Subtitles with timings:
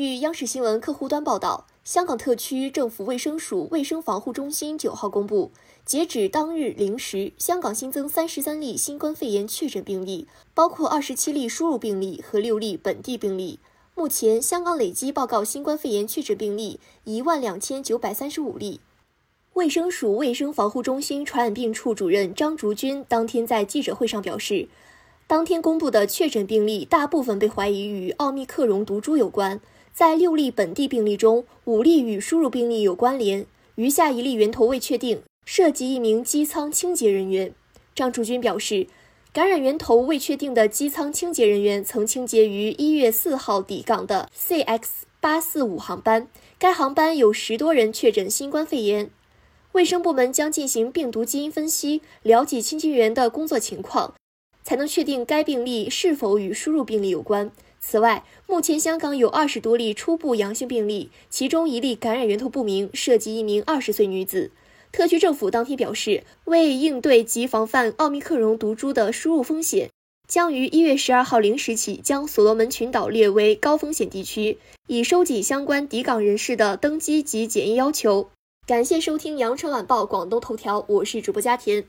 [0.00, 5.50] 据央视新闻客户端报道，香港特区政府卫生署卫生防护中心九号公布，
[5.84, 13.58] 截止当日零时，香港新增三十三例新冠肺炎确诊病例，包括二十七例输入病例和六例本地病例。
[13.94, 18.80] 目前，香港累计报告新冠肺炎确诊病例一万两千九百三十五例。
[19.52, 24.66] 卫生署卫生防护中心传染病处主任张竹君当天在记者会上表示，
[25.26, 29.60] 当天公布的确诊病例大部分被怀疑与奥密克戎毒株有关，
[29.92, 37.54] 在六例本地病例中，五例与输入病例有关联，余下一例源头未确定，涉及一名机舱清洁人员。
[37.94, 38.86] 张竹君表示。
[39.32, 44.80] 感染源头未确定的机舱清洁人员曾清洁于一月四号抵港的 CX
[45.20, 46.26] 八四五航班，
[46.58, 49.08] 该航班有十多人确诊新冠肺炎。
[49.70, 54.14] 卫生部门将进行病毒基因分析，了解清洁员的工作情况，
[54.64, 57.52] 才能确定该病例是否与输入病例有关。
[57.80, 64.50] 此外，目前香港有二十多例初步阳性病例，其中一例感染源头不明，涉及一名二十岁女子。
[64.92, 69.88] 特区政府当天表示，为应对及防范奥密克戎毒株的输入风险，
[70.28, 78.28] 将于一月十二号零时起将所罗门群岛列为高风险地区，以收紧相关抵港人士的登机及检疫要求。
[78.66, 81.84] 感谢收听羊城晚报广东头条，我是主播佳田。